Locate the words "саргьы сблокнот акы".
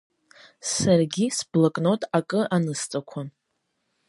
0.71-2.41